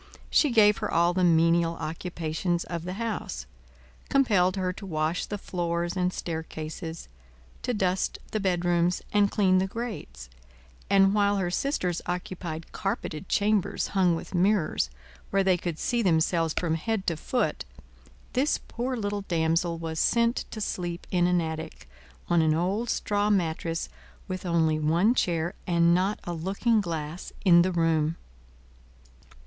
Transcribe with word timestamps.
She 0.31 0.49
gave 0.49 0.77
her 0.79 0.91
all 0.91 1.13
the 1.13 1.23
menial 1.23 1.75
occupations 1.75 2.63
of 2.63 2.85
the 2.85 2.93
house; 2.93 3.45
compelled 4.09 4.55
her 4.55 4.73
to 4.73 4.85
wash 4.87 5.27
the 5.27 5.37
floors 5.37 5.95
and 5.95 6.11
staircases; 6.11 7.07
to 7.61 7.71
dust 7.71 8.17
the 8.31 8.39
bedrooms, 8.39 9.03
and 9.13 9.29
clean 9.29 9.59
the 9.59 9.67
grates; 9.67 10.27
and 10.89 11.13
while 11.13 11.37
her 11.37 11.51
sisters 11.51 12.01
occupied 12.07 12.71
carpeted 12.71 13.29
chambers 13.29 13.89
hung 13.89 14.15
with 14.15 14.33
mirrors, 14.33 14.89
where 15.29 15.43
they 15.43 15.55
could 15.55 15.77
see 15.77 16.01
themselves 16.01 16.55
from 16.57 16.73
head 16.73 17.05
to 17.05 17.15
foot, 17.15 17.63
this 18.33 18.57
poor 18.67 18.97
little 18.97 19.21
damsel 19.27 19.77
was 19.77 19.99
sent 19.99 20.45
to 20.49 20.59
sleep 20.59 21.05
in 21.11 21.27
an 21.27 21.39
attic, 21.39 21.87
on 22.27 22.41
an 22.41 22.55
old 22.55 22.89
straw 22.89 23.29
mattress, 23.29 23.87
with 24.27 24.47
only 24.47 24.79
one 24.79 25.13
chair 25.13 25.53
and 25.67 25.93
not 25.93 26.19
a 26.23 26.33
looking 26.33 26.81
glass 26.81 27.31
in 27.45 27.61
the 27.61 27.71
room. 27.71 28.15